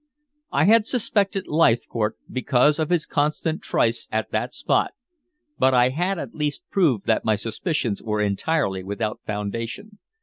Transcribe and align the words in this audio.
I 0.51 0.65
had 0.65 0.87
suspected 0.87 1.45
Leithcourt 1.47 2.17
because 2.27 2.79
of 2.79 2.89
his 2.89 3.05
constant 3.05 3.61
trysts 3.61 4.07
at 4.11 4.31
that 4.31 4.51
spot, 4.55 4.93
but 5.59 5.75
I 5.75 5.89
had 5.89 6.17
at 6.17 6.33
least 6.33 6.63
proved 6.71 7.05
that 7.05 7.23
my 7.23 7.35
suspicions 7.35 8.01
were 8.01 8.19
entirely 8.19 8.81
without 8.83 9.19
foundation. 9.27 9.99